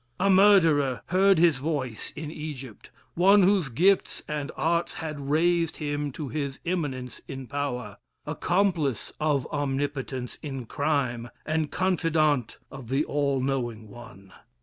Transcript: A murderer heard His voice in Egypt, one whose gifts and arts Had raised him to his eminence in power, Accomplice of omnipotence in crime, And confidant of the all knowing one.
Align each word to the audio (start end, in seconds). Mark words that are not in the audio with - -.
A 0.19 0.31
murderer 0.31 1.03
heard 1.09 1.37
His 1.37 1.57
voice 1.57 2.11
in 2.15 2.31
Egypt, 2.31 2.89
one 3.13 3.43
whose 3.43 3.69
gifts 3.69 4.23
and 4.27 4.51
arts 4.57 4.95
Had 4.95 5.29
raised 5.29 5.77
him 5.77 6.11
to 6.13 6.29
his 6.29 6.59
eminence 6.65 7.21
in 7.27 7.45
power, 7.45 7.97
Accomplice 8.25 9.13
of 9.19 9.45
omnipotence 9.53 10.39
in 10.41 10.65
crime, 10.65 11.29
And 11.45 11.69
confidant 11.69 12.57
of 12.71 12.89
the 12.89 13.05
all 13.05 13.41
knowing 13.41 13.91
one. 13.91 14.33